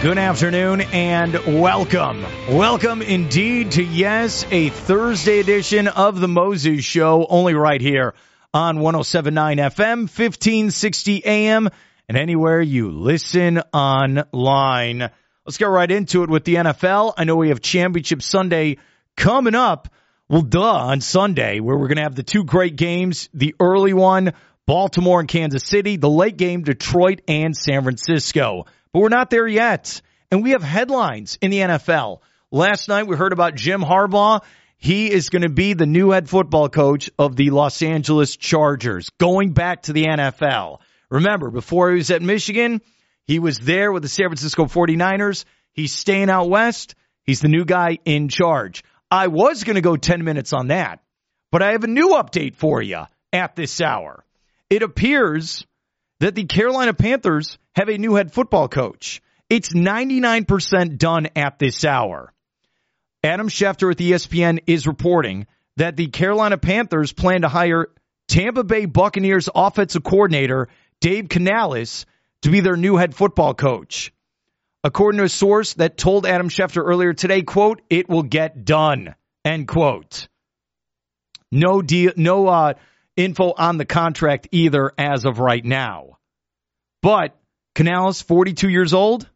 [0.00, 2.22] Good afternoon and welcome.
[2.48, 8.14] Welcome indeed to, yes, a Thursday edition of the Moses Show, only right here
[8.54, 11.68] on 1079 FM, 1560 AM,
[12.08, 15.10] and anywhere you listen online.
[15.44, 17.14] Let's get right into it with the NFL.
[17.16, 18.78] I know we have Championship Sunday
[19.16, 19.88] coming up.
[20.28, 23.28] Well, duh, on Sunday, where we're going to have the two great games.
[23.34, 24.32] The early one,
[24.64, 25.96] Baltimore and Kansas City.
[25.96, 28.66] The late game, Detroit and San Francisco.
[28.98, 30.02] But we're not there yet.
[30.32, 32.18] And we have headlines in the NFL.
[32.50, 34.42] Last night we heard about Jim Harbaugh.
[34.76, 39.10] He is going to be the new head football coach of the Los Angeles Chargers,
[39.10, 40.80] going back to the NFL.
[41.10, 42.80] Remember, before he was at Michigan,
[43.24, 45.44] he was there with the San Francisco 49ers.
[45.72, 46.96] He's staying out west.
[47.22, 48.82] He's the new guy in charge.
[49.12, 51.04] I was going to go 10 minutes on that,
[51.52, 54.24] but I have a new update for you at this hour.
[54.68, 55.64] It appears
[56.20, 59.22] that the Carolina Panthers have a new head football coach.
[59.48, 62.32] It's 99% done at this hour.
[63.22, 67.88] Adam Schefter at ESPN is reporting that the Carolina Panthers plan to hire
[68.28, 70.68] Tampa Bay Buccaneers offensive coordinator
[71.00, 72.04] Dave Canales
[72.42, 74.12] to be their new head football coach.
[74.84, 79.14] According to a source that told Adam Schefter earlier today, quote, it will get done,
[79.44, 80.28] end quote.
[81.50, 82.74] No deal, no uh,
[83.18, 86.18] info on the contract either as of right now.
[87.02, 87.36] But
[87.74, 89.28] Canales, 42 years old,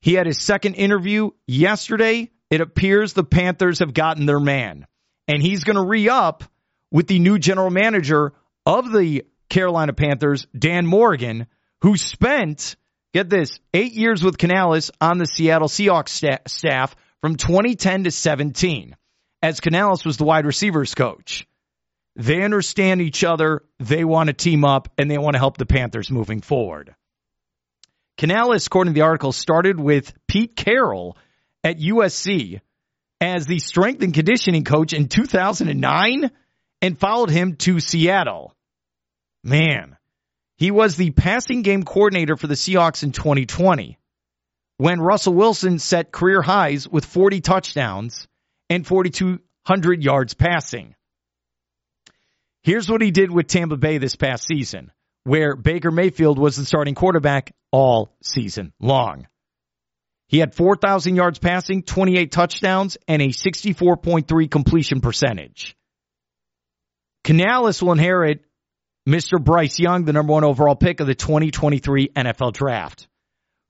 [0.00, 2.30] he had his second interview yesterday.
[2.50, 4.86] It appears the Panthers have gotten their man,
[5.28, 6.44] and he's going to re up
[6.90, 8.32] with the new general manager
[8.66, 11.46] of the Carolina Panthers, Dan Morgan,
[11.82, 12.76] who spent,
[13.12, 18.10] get this, eight years with Canales on the Seattle Seahawks sta- staff from 2010 to
[18.10, 18.96] 17,
[19.42, 21.46] as Canales was the wide receivers coach.
[22.16, 23.62] They understand each other.
[23.78, 26.94] They want to team up and they want to help the Panthers moving forward.
[28.16, 31.16] Canales, according to the article, started with Pete Carroll
[31.64, 32.60] at USC
[33.20, 36.30] as the strength and conditioning coach in 2009
[36.82, 38.54] and followed him to Seattle.
[39.42, 39.96] Man,
[40.56, 43.98] he was the passing game coordinator for the Seahawks in 2020
[44.76, 48.28] when Russell Wilson set career highs with 40 touchdowns
[48.70, 50.94] and 4,200 yards passing.
[52.64, 54.90] Here's what he did with Tampa Bay this past season
[55.24, 59.26] where Baker Mayfield was the starting quarterback all season long.
[60.28, 65.76] He had 4,000 yards passing, 28 touchdowns, and a 64.3 completion percentage.
[67.22, 68.44] Canales will inherit
[69.08, 69.42] Mr.
[69.42, 73.06] Bryce Young, the number one overall pick of the 2023 NFL draft,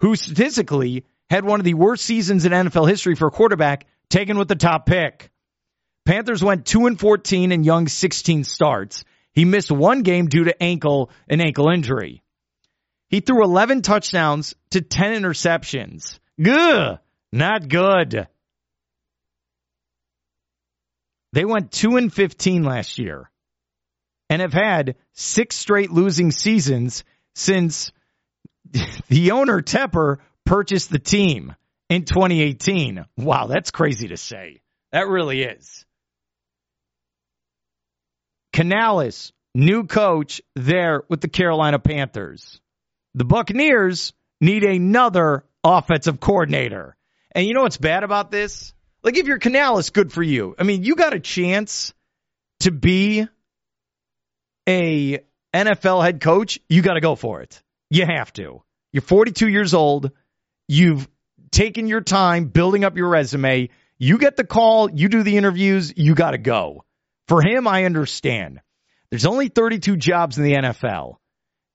[0.00, 4.38] who statistically had one of the worst seasons in NFL history for a quarterback taken
[4.38, 5.30] with the top pick.
[6.04, 9.04] Panthers went 2 and 14 in Young's 16 starts
[9.34, 12.22] he missed one game due to ankle an ankle injury.
[13.08, 16.18] He threw 11 touchdowns to 10 interceptions.
[16.40, 16.98] Good,
[17.32, 18.28] not good.
[21.32, 23.30] They went 2 and 15 last year
[24.30, 27.02] and have had six straight losing seasons
[27.34, 27.92] since
[29.08, 31.54] the owner Tepper purchased the team
[31.88, 33.04] in 2018.
[33.16, 34.60] Wow, that's crazy to say.
[34.92, 35.84] That really is.
[38.54, 42.60] Canales, new coach there with the Carolina Panthers.
[43.16, 46.96] The Buccaneers need another offensive coordinator.
[47.32, 48.72] And you know what's bad about this?
[49.02, 50.54] Like if you're Canales, good for you.
[50.56, 51.92] I mean, you got a chance
[52.60, 53.26] to be
[54.68, 55.18] a
[55.52, 57.60] NFL head coach, you got to go for it.
[57.90, 58.62] You have to.
[58.92, 60.12] You're 42 years old.
[60.68, 61.08] You've
[61.50, 63.70] taken your time building up your resume.
[63.98, 66.84] You get the call, you do the interviews, you got to go.
[67.28, 68.60] For him, I understand.
[69.10, 71.16] There's only 32 jobs in the NFL.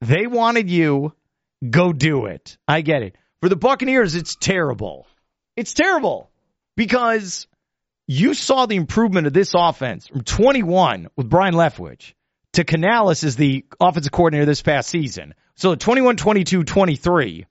[0.00, 1.12] They wanted you,
[1.68, 2.56] go do it.
[2.66, 3.16] I get it.
[3.40, 5.06] For the Buccaneers, it's terrible.
[5.56, 6.30] It's terrible
[6.76, 7.46] because
[8.06, 12.14] you saw the improvement of this offense from 21 with Byron Leftwich
[12.54, 15.34] to Canales as the offensive coordinator this past season.
[15.56, 17.46] So 21, 22, 23.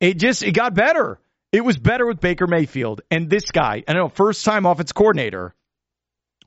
[0.00, 1.18] It just, it got better.
[1.52, 3.84] It was better with Baker Mayfield and this guy.
[3.86, 5.54] I know, first time offensive coordinator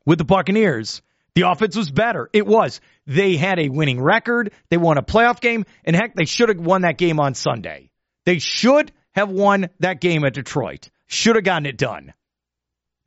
[0.07, 1.01] with the Buccaneers,
[1.36, 2.30] the offense was better.
[2.31, 2.80] It was.
[3.06, 4.54] They had a winning record.
[4.71, 5.65] They won a playoff game.
[5.83, 7.92] And heck, they should have won that game on Sunday.
[8.25, 10.89] They should have won that game at Detroit.
[11.07, 12.13] Should have gotten it done.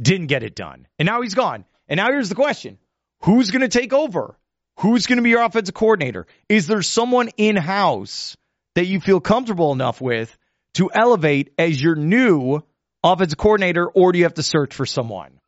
[0.01, 0.87] Didn't get it done.
[0.99, 1.65] And now he's gone.
[1.89, 2.79] And now here's the question
[3.23, 4.37] Who's going to take over?
[4.81, 6.27] Who's going to be your offensive coordinator?
[6.49, 8.37] Is there someone in house
[8.75, 10.37] that you feel comfortable enough with
[10.75, 12.61] to elevate as your new
[13.03, 15.40] offensive coordinator, or do you have to search for someone?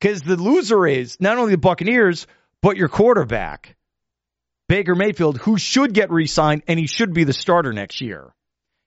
[0.00, 2.26] Because the loser is not only the Buccaneers,
[2.62, 3.76] but your quarterback,
[4.68, 8.34] Baker Mayfield, who should get re signed and he should be the starter next year.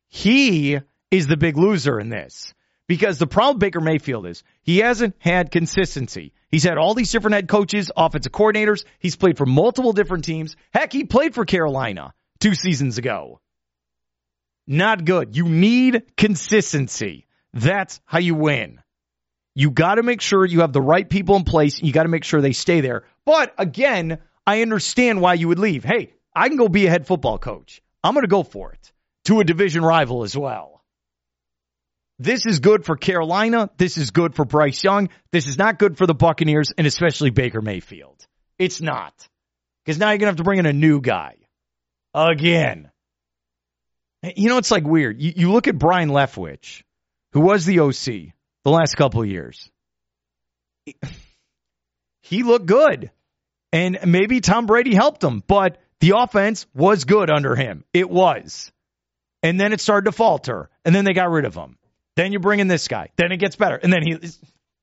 [0.08, 0.80] He
[1.10, 2.54] is the big loser in this.
[2.88, 6.34] Because the problem Baker Mayfield is he hasn't had consistency.
[6.50, 8.84] He's had all these different head coaches, offensive coordinators.
[9.00, 10.58] He's played for multiple different teams.
[10.74, 13.40] Heck, he played for Carolina two seasons ago.
[14.68, 15.38] Not good.
[15.38, 17.28] You need consistency.
[17.54, 18.82] That's how you win.
[19.54, 21.82] You got to make sure you have the right people in place.
[21.82, 23.04] You got to make sure they stay there.
[23.26, 25.84] But again, I understand why you would leave.
[25.84, 27.82] Hey, I can go be a head football coach.
[28.04, 28.92] I'm going to go for it
[29.26, 30.82] to a division rival as well.
[32.18, 33.70] This is good for Carolina.
[33.78, 35.10] This is good for Bryce Young.
[35.32, 38.26] This is not good for the Buccaneers and especially Baker Mayfield.
[38.60, 39.14] It's not.
[39.84, 41.36] Because now you're going to have to bring in a new guy.
[42.14, 42.92] Again.
[44.36, 45.20] You know, it's like weird.
[45.20, 46.84] You, you look at Byron Leftwich,
[47.34, 48.34] who was the OC
[48.64, 49.70] the last couple years.
[52.22, 53.12] He looked good.
[53.74, 57.86] And maybe Tom Brady helped him, but the offense was good under him.
[57.94, 58.72] It was.
[59.44, 60.70] And then it started to falter.
[60.84, 61.78] And then they got rid of him.
[62.16, 63.10] Then you bring in this guy.
[63.16, 63.76] Then it gets better.
[63.76, 64.14] And then he,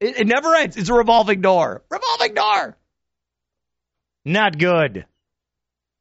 [0.00, 0.76] it, it never ends.
[0.76, 1.82] It's a revolving door.
[1.90, 2.76] Revolving door.
[4.24, 5.04] Not good.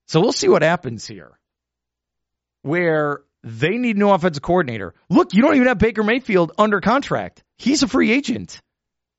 [0.07, 1.38] So we'll see what happens here.
[2.62, 4.94] Where they need a new offensive coordinator.
[5.09, 7.44] Look, you don't even have Baker Mayfield under contract.
[7.57, 8.62] He's a free agent.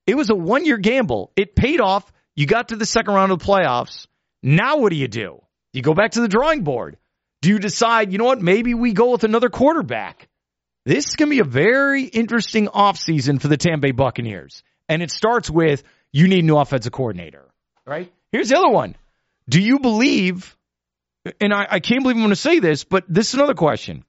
[0.06, 1.32] It was a one year gamble.
[1.36, 2.10] It paid off.
[2.34, 4.06] You got to the second round of the playoffs.
[4.42, 5.42] Now what do you do?
[5.72, 6.96] You go back to the drawing board.
[7.42, 10.28] Do you decide, you know what, maybe we go with another quarterback?
[10.84, 14.62] This is going to be a very interesting offseason for the Tampa Bay Buccaneers.
[14.88, 15.82] And it starts with
[16.12, 17.46] you need a new offensive coordinator,
[17.86, 18.10] right?
[18.32, 18.96] Here's the other one.
[19.48, 20.56] Do you believe,
[21.40, 24.04] and I, I can't believe I'm going to say this, but this is another question.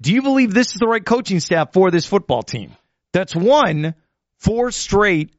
[0.00, 2.72] Do you believe this is the right coaching staff for this football team?
[3.12, 3.94] That's won
[4.40, 5.34] four straight,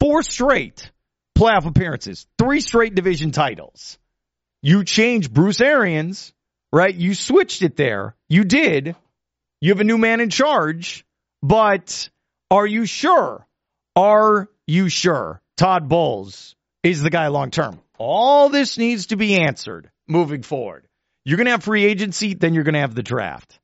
[0.00, 0.90] four straight
[1.36, 3.98] playoff appearances, three straight division titles.
[4.62, 6.32] You changed Bruce Arians,
[6.72, 6.94] right?
[6.94, 8.14] You switched it there.
[8.28, 8.96] You did.
[9.60, 11.04] You have a new man in charge,
[11.42, 12.08] but
[12.50, 13.46] are you sure?
[13.96, 17.80] Are you sure Todd Bowles is the guy long term?
[17.98, 20.86] All this needs to be answered moving forward.
[21.24, 23.58] You're going to have free agency, then you're going to have the draft.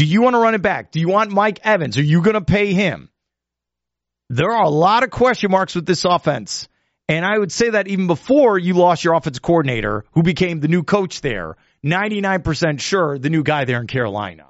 [0.00, 0.92] Do you want to run it back?
[0.92, 1.98] Do you want Mike Evans?
[1.98, 3.10] Are you going to pay him?
[4.30, 6.68] There are a lot of question marks with this offense.
[7.06, 10.68] And I would say that even before you lost your offensive coordinator, who became the
[10.68, 14.46] new coach there, 99% sure the new guy there in Carolina.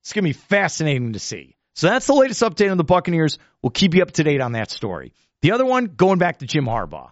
[0.00, 1.54] It's going to be fascinating to see.
[1.74, 3.38] So that's the latest update on the Buccaneers.
[3.60, 5.12] We'll keep you up to date on that story.
[5.42, 7.10] The other one, going back to Jim Harbaugh.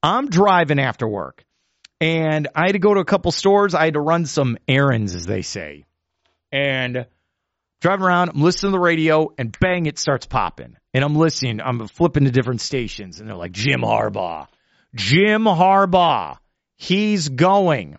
[0.00, 1.44] I'm driving after work
[2.00, 3.74] and I had to go to a couple stores.
[3.74, 5.86] I had to run some errands, as they say.
[6.54, 7.06] And
[7.80, 10.76] driving around, I'm listening to the radio, and bang, it starts popping.
[10.94, 14.46] And I'm listening, I'm flipping to different stations, and they're like, Jim Harbaugh.
[14.94, 16.38] Jim Harbaugh.
[16.76, 17.98] He's going.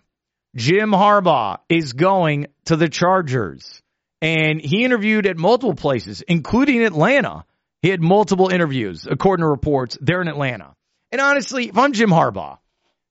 [0.54, 3.82] Jim Harbaugh is going to the Chargers.
[4.22, 7.44] And he interviewed at multiple places, including Atlanta.
[7.82, 10.74] He had multiple interviews, according to reports, there in Atlanta.
[11.12, 12.56] And honestly, if I'm Jim Harbaugh,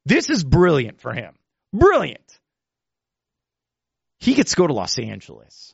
[0.05, 1.35] this is brilliant for him.
[1.71, 2.24] Brilliant.
[4.19, 5.73] He gets to go to Los Angeles.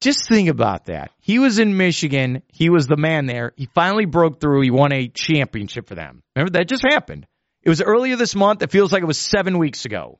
[0.00, 1.10] Just think about that.
[1.20, 2.42] He was in Michigan.
[2.48, 3.52] He was the man there.
[3.56, 4.60] He finally broke through.
[4.60, 6.22] He won a championship for them.
[6.34, 7.26] Remember, that just happened.
[7.62, 8.62] It was earlier this month.
[8.62, 10.18] It feels like it was seven weeks ago.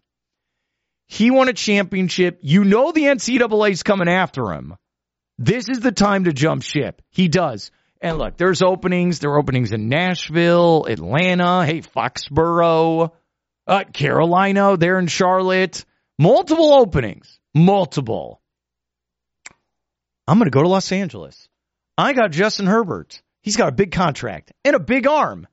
[1.07, 2.39] He won a championship.
[2.43, 4.75] You know the NCAA is coming after him.
[5.39, 7.03] This is the time to jump ship.
[7.11, 7.71] He does.
[8.01, 9.21] And look, there's openings.
[9.21, 13.13] There are openings in Nashville, Atlanta, hey, Foxborough,
[13.67, 15.85] uh, Carolina, there in Charlotte.
[16.19, 17.39] Multiple openings.
[17.55, 18.41] Multiple.
[20.27, 21.49] I'm going to go to Los Angeles.
[21.99, 23.23] I got Justin Herbert.
[23.43, 25.47] He's got a big contract and a big arm.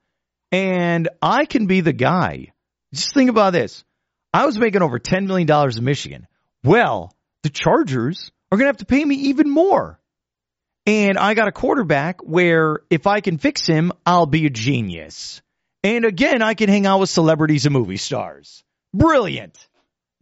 [0.52, 2.54] And I can be the guy.
[2.94, 3.84] Just think about this.
[4.34, 6.28] I was making over $10 million in Michigan.
[6.64, 10.00] Well, the Chargers are going to have to pay me even more.
[10.86, 15.42] And I got a quarterback where if I can fix him, I'll be a genius.
[15.84, 18.64] And again, I can hang out with celebrities and movie stars.
[18.94, 19.68] Brilliant.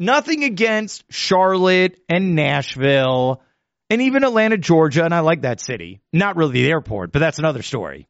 [0.01, 3.39] Nothing against Charlotte and Nashville
[3.87, 6.01] and even Atlanta, Georgia, and I like that city.
[6.11, 8.07] Not really the airport, but that's another story.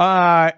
[0.00, 0.50] Uh,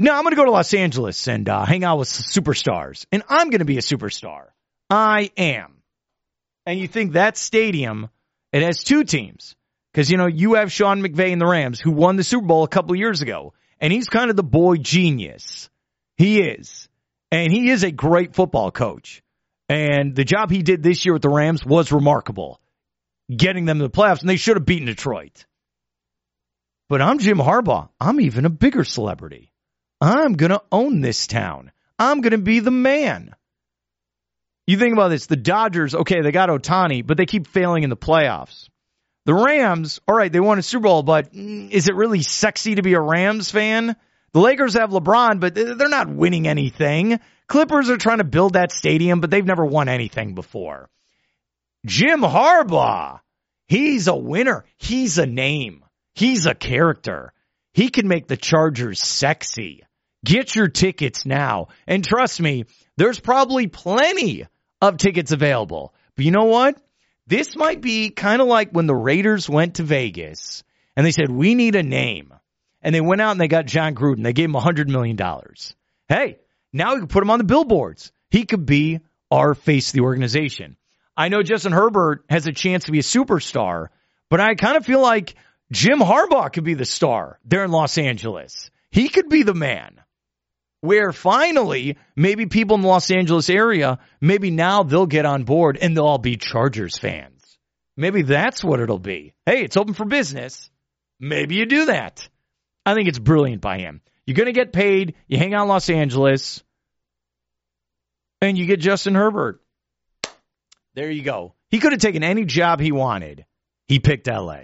[0.00, 3.22] no, I'm going to go to Los Angeles and uh, hang out with superstars, and
[3.28, 4.46] I'm going to be a superstar.
[4.90, 5.76] I am.
[6.66, 8.08] And you think that stadium,
[8.52, 9.54] it has two teams.
[9.92, 12.64] Because, you know, you have Sean McVay and the Rams, who won the Super Bowl
[12.64, 15.70] a couple years ago, and he's kind of the boy genius.
[16.16, 16.88] He is.
[17.30, 19.22] And he is a great football coach.
[19.70, 22.60] And the job he did this year with the Rams was remarkable
[23.34, 25.46] getting them to the playoffs, and they should have beaten Detroit.
[26.88, 27.88] But I'm Jim Harbaugh.
[28.00, 29.52] I'm even a bigger celebrity.
[30.00, 31.70] I'm going to own this town.
[32.00, 33.32] I'm going to be the man.
[34.66, 37.90] You think about this the Dodgers, okay, they got Ohtani, but they keep failing in
[37.90, 38.68] the playoffs.
[39.26, 42.74] The Rams, all right, they won a Super Bowl, but mm, is it really sexy
[42.74, 43.94] to be a Rams fan?
[44.32, 47.20] The Lakers have LeBron, but they're not winning anything.
[47.50, 50.88] Clippers are trying to build that stadium, but they've never won anything before.
[51.84, 53.18] Jim Harbaugh,
[53.66, 54.64] he's a winner.
[54.78, 55.84] He's a name.
[56.14, 57.32] He's a character.
[57.72, 59.82] He can make the Chargers sexy.
[60.24, 61.68] Get your tickets now.
[61.88, 62.66] And trust me,
[62.96, 64.46] there's probably plenty
[64.80, 65.92] of tickets available.
[66.14, 66.80] But you know what?
[67.26, 70.62] This might be kind of like when the Raiders went to Vegas
[70.94, 72.32] and they said, we need a name.
[72.80, 74.22] And they went out and they got Jon Gruden.
[74.22, 75.18] They gave him a $100 million.
[76.08, 76.38] Hey,
[76.72, 78.12] now we can put him on the billboards.
[78.30, 79.00] He could be
[79.30, 80.76] our face of the organization.
[81.16, 83.88] I know Justin Herbert has a chance to be a superstar,
[84.28, 85.34] but I kind of feel like
[85.72, 88.70] Jim Harbaugh could be the star there in Los Angeles.
[88.90, 90.00] He could be the man
[90.80, 95.78] where finally maybe people in the Los Angeles area, maybe now they'll get on board
[95.80, 97.58] and they'll all be Chargers fans.
[97.96, 99.34] Maybe that's what it'll be.
[99.44, 100.70] Hey, it's open for business.
[101.18, 102.26] Maybe you do that.
[102.86, 104.00] I think it's brilliant by him.
[104.26, 105.14] You're going to get paid.
[105.26, 106.62] You hang out in Los Angeles
[108.40, 109.60] and you get Justin Herbert.
[110.94, 111.54] There you go.
[111.70, 113.44] He could have taken any job he wanted.
[113.86, 114.62] He picked LA.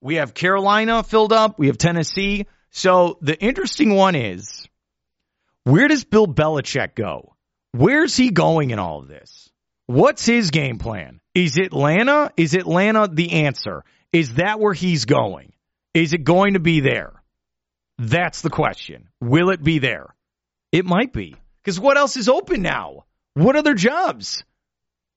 [0.00, 1.58] We have Carolina filled up.
[1.58, 2.46] We have Tennessee.
[2.70, 4.68] So the interesting one is
[5.64, 7.34] where does Bill Belichick go?
[7.72, 9.50] Where's he going in all of this?
[9.86, 11.20] What's his game plan?
[11.34, 12.32] Is Atlanta?
[12.36, 13.84] Is Atlanta the answer?
[14.12, 15.52] Is that where he's going?
[15.94, 17.15] Is it going to be there?
[17.98, 19.08] That's the question.
[19.20, 20.14] Will it be there?
[20.72, 21.36] It might be.
[21.62, 23.04] Because what else is open now?
[23.34, 24.44] What other jobs?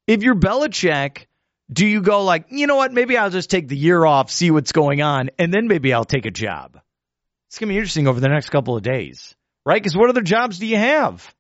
[0.08, 1.26] If you're Belichick,
[1.72, 4.50] do you go like, you know what, maybe I'll just take the year off, see
[4.50, 6.80] what's going on, and then maybe I'll take a job?
[7.48, 9.36] It's going to be interesting over the next couple of days
[9.70, 9.82] right?
[9.82, 11.34] Because what other jobs do you have?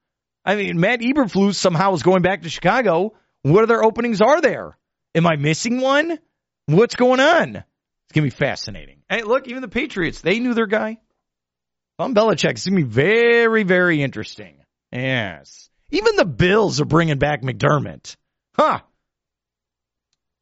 [0.45, 3.13] I mean, Matt Eberflus somehow is going back to Chicago.
[3.41, 4.77] What other openings are there?
[5.15, 6.19] Am I missing one?
[6.67, 7.55] What's going on?
[7.55, 9.01] It's going to be fascinating.
[9.09, 10.99] Hey, look, even the Patriots, they knew their guy.
[11.99, 14.55] On Belichick, it's going to be very, very interesting.
[14.91, 15.69] Yes.
[15.91, 18.15] Even the Bills are bringing back McDermott.
[18.55, 18.79] Huh.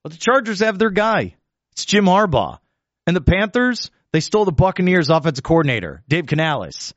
[0.03, 1.35] But the Chargers have their guy.
[1.71, 2.59] It's Jim Harbaugh.
[3.07, 6.93] And the Panthers, they stole the Buccaneers offensive coordinator, Dave Canales.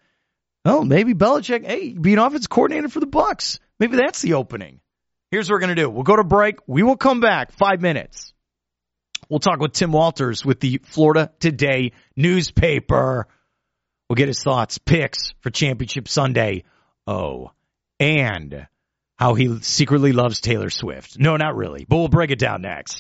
[0.66, 3.60] Oh, maybe Belichick, hey, be an offense coordinator for the Bucs.
[3.78, 4.80] Maybe that's the opening.
[5.30, 5.88] Here's what we're going to do.
[5.88, 6.56] We'll go to break.
[6.66, 8.34] We will come back five minutes.
[9.30, 13.26] We'll talk with Tim Walters with the Florida Today newspaper.
[14.10, 16.64] We'll get his thoughts, picks for Championship Sunday.
[17.06, 17.52] Oh,
[18.00, 18.66] and
[19.14, 21.16] how he secretly loves Taylor Swift.
[21.16, 22.98] No, not really, but we'll break it down next.